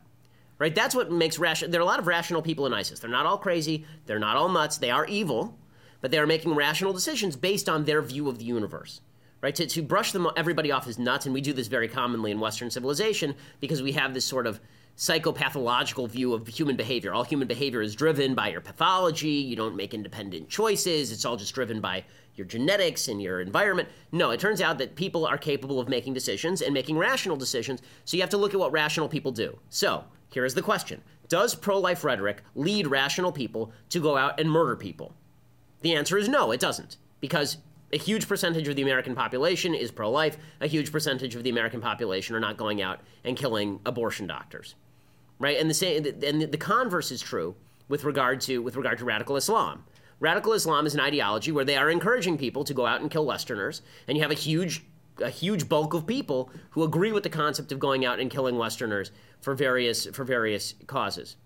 [0.58, 0.74] Right?
[0.74, 1.70] That's what makes rational.
[1.70, 3.00] There are a lot of rational people in ISIS.
[3.00, 3.84] They're not all crazy.
[4.06, 4.78] They're not all nuts.
[4.78, 5.58] They are evil,
[6.00, 9.00] but they are making rational decisions based on their view of the universe.
[9.40, 9.54] Right?
[9.56, 12.40] To, to brush them everybody off as nuts, and we do this very commonly in
[12.40, 14.60] Western civilization because we have this sort of
[14.96, 17.12] psychopathological view of human behavior.
[17.12, 19.28] All human behavior is driven by your pathology.
[19.28, 21.10] You don't make independent choices.
[21.10, 22.04] It's all just driven by
[22.36, 23.88] your genetics and your environment.
[24.12, 27.80] No, it turns out that people are capable of making decisions and making rational decisions,
[28.04, 29.58] so you have to look at what rational people do.
[29.68, 34.38] So, here is the question Does pro life rhetoric lead rational people to go out
[34.38, 35.14] and murder people?
[35.80, 36.96] The answer is no, it doesn't.
[37.20, 37.56] Because
[37.92, 41.50] a huge percentage of the American population is pro life, a huge percentage of the
[41.50, 44.74] American population are not going out and killing abortion doctors.
[45.38, 45.58] Right?
[45.58, 47.54] And the same and the converse is true
[47.88, 49.84] with regard to with regard to radical Islam.
[50.20, 53.26] Radical Islam is an ideology where they are encouraging people to go out and kill
[53.26, 54.84] Westerners, and you have a huge
[55.20, 58.56] a huge bulk of people who agree with the concept of going out and killing
[58.56, 61.36] Westerners for various for various causes.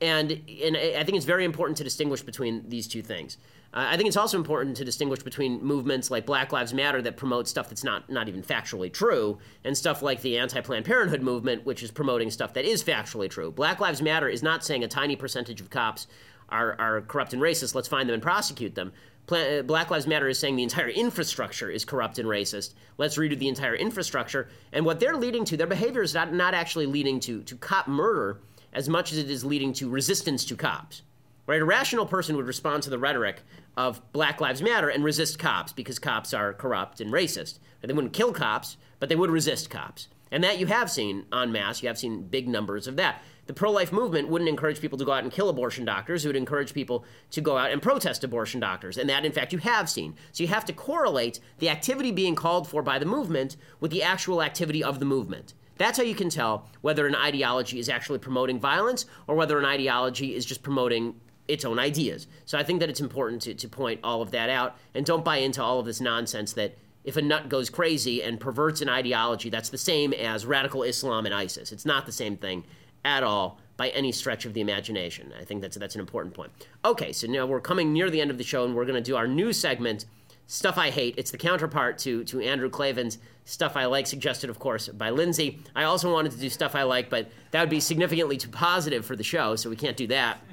[0.00, 3.38] And and I think it's very important to distinguish between these two things.
[3.74, 7.16] Uh, I think it's also important to distinguish between movements like Black Lives Matter that
[7.16, 11.64] promote stuff that's not not even factually true, and stuff like the anti-Planned Parenthood movement,
[11.64, 13.50] which is promoting stuff that is factually true.
[13.50, 16.06] Black Lives Matter is not saying a tiny percentage of cops
[16.52, 18.92] are, are corrupt and racist, let's find them and prosecute them.
[19.30, 22.74] Uh, Black Lives Matter is saying the entire infrastructure is corrupt and racist.
[22.98, 24.48] Let's redo the entire infrastructure.
[24.72, 27.88] And what they're leading to, their behavior is not, not actually leading to, to cop
[27.88, 28.40] murder
[28.72, 31.02] as much as it is leading to resistance to cops.
[31.46, 31.60] Right?
[31.60, 33.42] A rational person would respond to the rhetoric
[33.76, 37.58] of Black Lives Matter and resist cops because cops are corrupt and racist.
[37.80, 40.08] They wouldn't kill cops, but they would resist cops.
[40.30, 41.82] And that you have seen en masse.
[41.82, 45.04] You have seen big numbers of that the pro life movement wouldn't encourage people to
[45.04, 46.24] go out and kill abortion doctors.
[46.24, 48.98] It would encourage people to go out and protest abortion doctors.
[48.98, 50.14] And that, in fact, you have seen.
[50.30, 54.02] So you have to correlate the activity being called for by the movement with the
[54.02, 55.54] actual activity of the movement.
[55.78, 59.64] That's how you can tell whether an ideology is actually promoting violence or whether an
[59.64, 61.16] ideology is just promoting
[61.48, 62.28] its own ideas.
[62.44, 65.24] So I think that it's important to, to point all of that out and don't
[65.24, 68.88] buy into all of this nonsense that if a nut goes crazy and perverts an
[68.88, 71.72] ideology, that's the same as radical Islam and ISIS.
[71.72, 72.64] It's not the same thing
[73.04, 75.32] at all by any stretch of the imagination.
[75.38, 76.52] I think that's that's an important point.
[76.84, 79.00] Okay, so now we're coming near the end of the show, and we're going to
[79.00, 80.04] do our new segment,
[80.46, 81.14] Stuff I Hate.
[81.16, 85.58] It's the counterpart to to Andrew Klavan's Stuff I Like, suggested, of course, by Lindsey.
[85.74, 89.04] I also wanted to do Stuff I Like, but that would be significantly too positive
[89.04, 90.38] for the show, so we can't do that.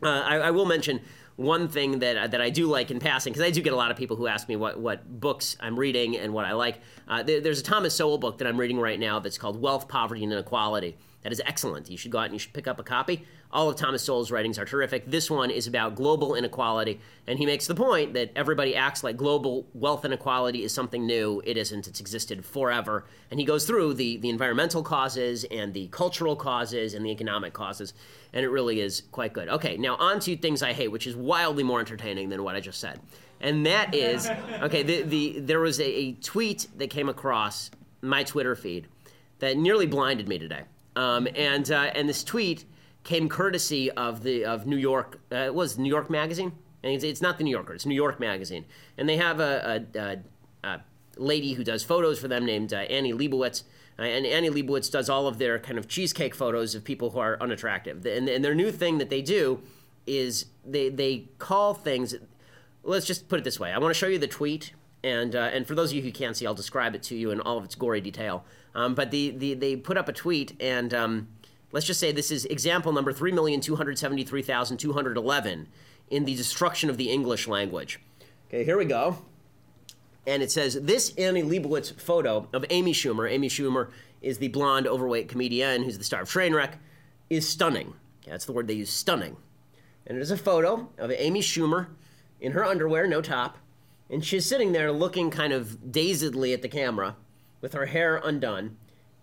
[0.00, 1.00] Uh, I, I will mention
[1.34, 3.90] one thing that that I do like in passing, because I do get a lot
[3.90, 6.80] of people who ask me what, what books I'm reading and what I like.
[7.08, 9.88] Uh, there, there's a Thomas Sowell book that I'm reading right now that's called Wealth,
[9.88, 10.96] Poverty, and Inequality.
[11.22, 11.90] That is excellent.
[11.90, 13.24] You should go out and you should pick up a copy.
[13.50, 15.10] All of Thomas Sowell's writings are terrific.
[15.10, 19.16] This one is about global inequality, and he makes the point that everybody acts like
[19.16, 21.42] global wealth inequality is something new.
[21.44, 21.88] It isn't.
[21.88, 23.04] It's existed forever.
[23.30, 27.52] And he goes through the, the environmental causes and the cultural causes and the economic
[27.52, 27.94] causes,
[28.32, 29.48] and it really is quite good.
[29.48, 32.60] Okay, now on to things I hate, which is wildly more entertaining than what I
[32.60, 33.00] just said.
[33.40, 34.28] And that is
[34.62, 37.70] okay, the, the, there was a, a tweet that came across
[38.02, 38.86] my Twitter feed
[39.40, 40.62] that nearly blinded me today.
[40.98, 42.64] Um, and uh, and this tweet
[43.04, 45.20] came courtesy of the of New York.
[45.30, 47.72] Uh, it was New York Magazine, and it's, it's, not the New Yorker.
[47.74, 48.64] It's New York Magazine,
[48.96, 50.18] and they have a, a, a,
[50.68, 50.80] a
[51.16, 53.62] lady who does photos for them named uh, Annie Leibovitz.
[53.96, 57.20] Uh, and Annie Leibovitz does all of their kind of cheesecake photos of people who
[57.20, 58.04] are unattractive.
[58.04, 59.60] And, and their new thing that they do
[60.06, 62.14] is they, they call things,
[62.84, 63.72] let's just put it this way.
[63.72, 64.72] I want to show you the tweet.
[65.02, 67.32] And, uh, and for those of you who can't see, I'll describe it to you
[67.32, 68.44] in all of its gory detail.
[68.74, 71.28] Um, but the, the, they put up a tweet, and um,
[71.72, 75.66] let's just say this is example number 3,273,211
[76.10, 78.00] in the destruction of the English language.
[78.48, 79.18] Okay, here we go.
[80.26, 83.30] And it says this Annie Leibovitz photo of Amy Schumer.
[83.30, 86.72] Amy Schumer is the blonde, overweight comedian who's the star of Trainwreck.
[87.30, 87.94] Is stunning.
[88.22, 89.36] Okay, that's the word they use, stunning.
[90.06, 91.88] And it is a photo of Amy Schumer
[92.40, 93.58] in her underwear, no top,
[94.08, 97.16] and she's sitting there looking kind of dazedly at the camera
[97.60, 98.76] with her hair undone,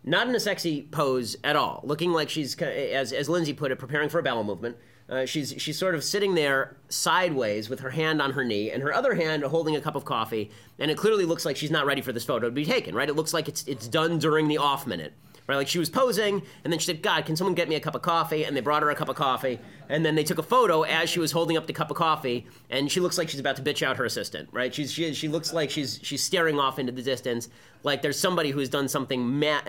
[0.04, 3.78] not in a sexy pose at all, looking like she's, as, as Lindsay put it,
[3.78, 4.78] preparing for a bowel movement.
[5.08, 8.82] Uh, she's she's sort of sitting there sideways with her hand on her knee and
[8.82, 11.86] her other hand holding a cup of coffee, and it clearly looks like she's not
[11.86, 12.96] ready for this photo to be taken.
[12.96, 13.08] Right?
[13.08, 15.14] It looks like it's it's done during the off minute.
[15.48, 15.58] Right?
[15.58, 17.94] Like she was posing, and then she said, "God, can someone get me a cup
[17.94, 20.44] of coffee?" And they brought her a cup of coffee, and then they took a
[20.44, 23.40] photo as she was holding up the cup of coffee, and she looks like she's
[23.40, 24.50] about to bitch out her assistant.
[24.52, 24.74] Right?
[24.74, 27.50] She's she, she looks like she's she's staring off into the distance,
[27.84, 29.62] like there's somebody who has done something ma-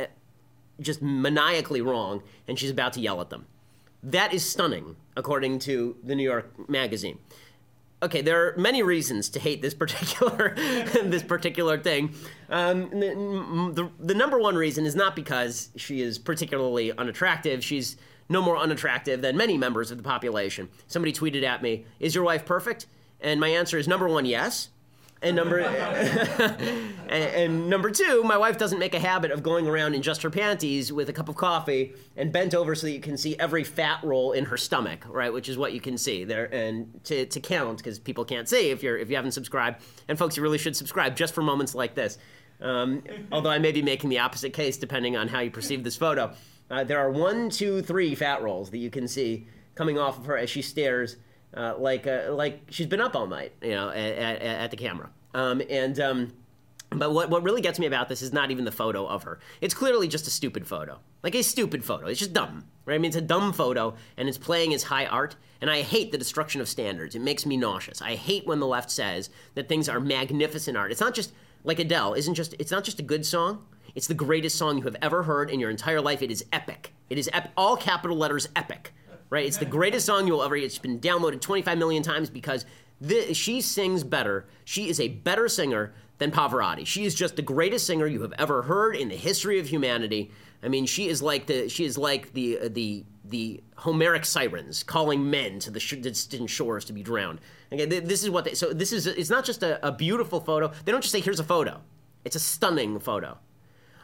[0.80, 3.46] just maniacally wrong, and she's about to yell at them.
[4.02, 7.18] That is stunning, according to the New York Magazine.
[8.02, 10.54] Okay, there are many reasons to hate this particular
[11.02, 12.14] this particular thing.
[12.50, 17.64] Um, the, the, the number one reason is not because she is particularly unattractive.
[17.64, 17.96] She's
[18.28, 20.68] no more unattractive than many members of the population.
[20.86, 22.86] Somebody tweeted at me, "Is your wife perfect?"
[23.20, 24.68] And my answer is number one, yes.
[25.26, 29.94] And number and, and, number two, my wife doesn't make a habit of going around
[29.94, 33.00] in just her panties with a cup of coffee and bent over so that you
[33.00, 35.32] can see every fat roll in her stomach, right?
[35.32, 38.70] Which is what you can see there, and to, to count because people can't see
[38.70, 39.82] if you're if you haven't subscribed.
[40.06, 42.18] And folks, you really should subscribe just for moments like this.
[42.60, 45.96] Um, although I may be making the opposite case depending on how you perceive this
[45.96, 46.34] photo.
[46.70, 50.26] Uh, there are one, two, three fat rolls that you can see coming off of
[50.26, 51.16] her as she stares
[51.56, 54.76] uh, like uh, like she's been up all night, you know, at, at, at the
[54.76, 55.10] camera.
[55.34, 56.32] Um, and um,
[56.90, 59.40] but what what really gets me about this is not even the photo of her.
[59.60, 62.06] It's clearly just a stupid photo, like a stupid photo.
[62.06, 62.94] It's just dumb, right?
[62.94, 65.36] I mean, it's a dumb photo, and it's playing as high art.
[65.60, 67.14] And I hate the destruction of standards.
[67.14, 68.02] It makes me nauseous.
[68.02, 70.92] I hate when the left says that things are magnificent art.
[70.92, 71.32] It's not just
[71.64, 72.14] like Adele.
[72.14, 72.54] Isn't just.
[72.58, 73.64] It's not just a good song.
[73.94, 76.20] It's the greatest song you have ever heard in your entire life.
[76.20, 76.92] It is epic.
[77.08, 78.92] It is ep- all capital letters epic
[79.30, 79.46] right?
[79.46, 80.56] It's the greatest song you'll ever.
[80.56, 82.64] It's been downloaded 25 million times because
[83.32, 84.46] she sings better.
[84.64, 86.86] She is a better singer than Pavarotti.
[86.86, 90.30] She is just the greatest singer you have ever heard in the history of humanity.
[90.62, 94.82] I mean, she is like the she is like the uh, the the Homeric sirens
[94.82, 97.40] calling men to the sh- distant shores to be drowned.
[97.72, 98.54] Okay, this is what they.
[98.54, 100.72] So this is it's not just a, a beautiful photo.
[100.84, 101.82] They don't just say here's a photo.
[102.24, 103.38] It's a stunning photo.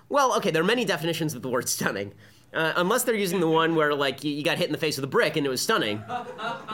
[0.09, 2.13] Well, okay, there are many definitions of the word stunning.
[2.55, 4.97] Uh, unless they're using the one where like you, you, got hit in the face
[4.97, 6.03] with a brick and it was stunning,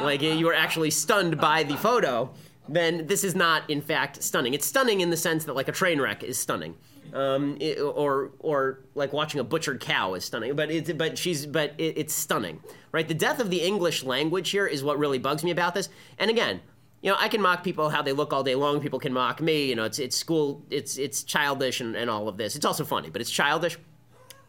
[0.00, 2.28] like you were actually stunned by the photo,
[2.68, 4.54] then this is not in fact stunning.
[4.54, 6.74] It's stunning in the sense that like a train wreck is stunning,
[7.14, 10.54] um, it, or or like watching a butchered cow is stunning.
[10.56, 12.60] But it's but she's but it, it's stunning,
[12.92, 13.06] right?
[13.06, 15.88] The death of the English language here is what really bugs me about this.
[16.18, 16.60] And again,
[17.02, 18.80] you know, I can mock people how they look all day long.
[18.80, 19.66] People can mock me.
[19.66, 22.56] You know, it's it's school, it's it's childish and, and all of this.
[22.56, 23.78] It's also funny, but it's childish.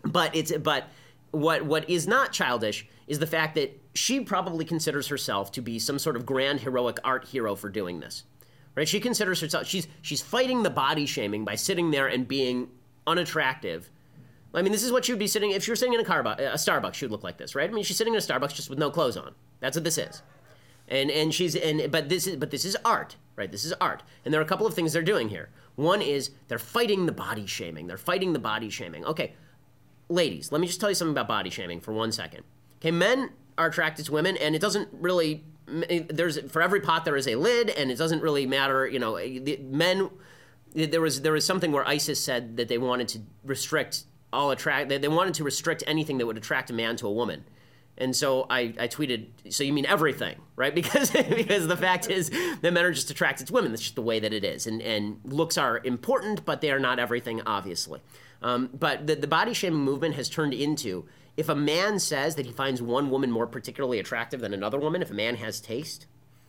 [0.03, 0.85] But it's but
[1.31, 5.79] what what is not childish is the fact that she probably considers herself to be
[5.79, 8.23] some sort of grand heroic art hero for doing this.
[8.75, 8.87] Right?
[8.87, 12.69] She considers herself she's she's fighting the body shaming by sitting there and being
[13.07, 13.89] unattractive.
[14.53, 16.05] I mean, this is what she would be sitting if she were sitting in a
[16.05, 16.95] car a Starbucks.
[16.95, 17.69] She would look like this, right?
[17.69, 19.35] I mean, she's sitting in a Starbucks just with no clothes on.
[19.59, 20.21] That's what this is.
[20.87, 23.51] And and she's and but this is but this is art, right?
[23.51, 24.01] This is art.
[24.25, 25.49] And there are a couple of things they're doing here.
[25.75, 27.87] One is they're fighting the body shaming.
[27.87, 29.05] They're fighting the body shaming.
[29.05, 29.33] Okay,
[30.09, 32.43] ladies, let me just tell you something about body shaming for one second.
[32.81, 35.45] Okay, men are attracted to women, and it doesn't really.
[35.67, 38.87] There's for every pot there is a lid, and it doesn't really matter.
[38.87, 40.09] You know, eh, men.
[40.75, 44.51] Eh, there was there was something where ISIS said that they wanted to restrict all
[44.51, 44.89] attract.
[44.89, 47.43] They wanted to restrict anything that would attract a man to a woman.
[47.97, 50.73] And so I, I tweeted, so you mean everything, right?
[50.79, 53.71] Because because the fact is that men are just attracted to women.
[53.71, 54.65] That's just the way that it is.
[54.65, 57.99] And and looks are important, but they are not everything, obviously.
[58.41, 61.05] Um, but the, the body shaming movement has turned into
[61.37, 65.01] if a man says that he finds one woman more particularly attractive than another woman,
[65.01, 66.05] if a man has taste,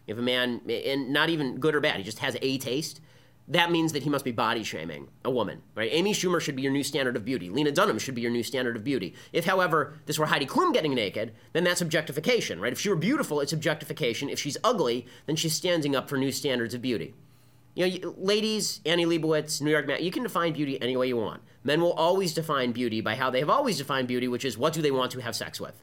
[0.07, 3.01] if a man, and not even good or bad, he just has a taste,
[3.47, 5.91] that means that he must be body shaming a woman, right?
[5.93, 7.51] Amy Schumer should be your new standard of beauty.
[7.51, 9.15] Lena Dunham should be your new standard of beauty.
[9.33, 12.73] If, however, this were Heidi Klum getting naked, then that's objectification, right?
[12.73, 14.29] If she were beautiful, it's objectification.
[14.29, 17.15] If she's ugly, then she's standing up for new standards of beauty.
[17.81, 21.09] You know, you- ladies, Annie Leibovitz, New York Man, you can define beauty any way
[21.09, 21.41] you want.
[21.65, 24.75] Men will always define beauty by how they have always defined beauty, which is what
[24.75, 25.83] do they want to have sex with.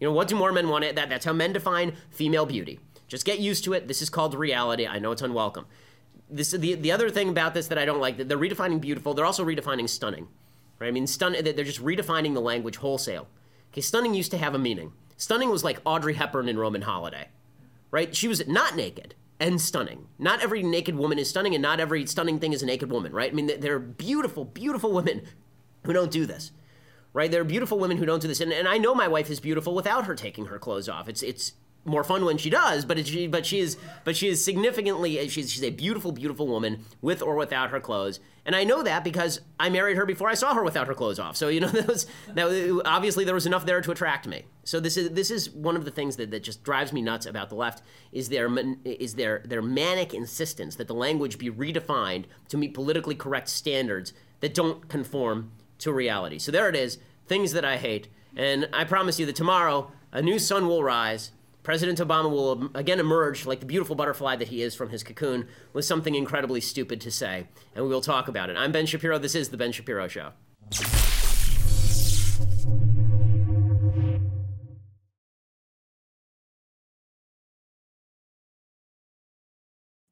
[0.00, 0.94] You know, what do more men want?
[0.94, 2.80] That that's how men define female beauty.
[3.06, 3.86] Just get used to it.
[3.86, 4.86] This is called reality.
[4.86, 5.66] I know it's unwelcome.
[6.30, 9.12] This the the other thing about this that I don't like that they're redefining beautiful.
[9.12, 10.28] They're also redefining stunning.
[10.78, 10.88] Right?
[10.88, 11.32] I mean, stun.
[11.32, 13.28] They're just redefining the language wholesale.
[13.72, 14.94] Okay, stunning used to have a meaning.
[15.18, 17.28] Stunning was like Audrey Hepburn in Roman Holiday,
[17.90, 18.16] right?
[18.16, 20.06] She was not naked and stunning.
[20.18, 23.12] Not every naked woman is stunning, and not every stunning thing is a naked woman,
[23.12, 23.30] right?
[23.30, 25.22] I mean, there are beautiful, beautiful women
[25.84, 26.52] who don't do this
[27.16, 27.30] right?
[27.30, 29.40] There are beautiful women who don't do this, and, and I know my wife is
[29.40, 31.08] beautiful without her taking her clothes off.
[31.08, 31.54] It's it's
[31.86, 35.52] more fun when she does, but she but she is but she is significantly she's
[35.52, 39.40] she's a beautiful beautiful woman with or without her clothes, and I know that because
[39.58, 41.36] I married her before I saw her without her clothes off.
[41.36, 44.44] So you know that was that obviously there was enough there to attract me.
[44.64, 47.26] So this is this is one of the things that, that just drives me nuts
[47.26, 47.82] about the left
[48.12, 48.50] is their
[48.84, 54.12] is their their manic insistence that the language be redefined to meet politically correct standards
[54.40, 56.38] that don't conform to reality.
[56.38, 58.08] So there it is, things that I hate.
[58.36, 61.32] And I promise you that tomorrow a new sun will rise.
[61.66, 65.48] President Obama will again emerge like the beautiful butterfly that he is from his cocoon
[65.72, 67.48] with something incredibly stupid to say.
[67.74, 68.56] And we will talk about it.
[68.56, 69.18] I'm Ben Shapiro.
[69.18, 70.30] This is The Ben Shapiro Show.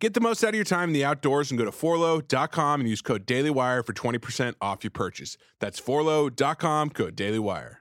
[0.00, 2.88] Get the most out of your time in the outdoors and go to forloh.com and
[2.88, 5.36] use code DailyWire for 20% off your purchase.
[5.58, 7.79] That's forloh.com, code DailyWire.